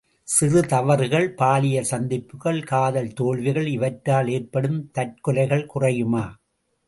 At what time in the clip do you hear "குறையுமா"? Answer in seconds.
5.65-6.25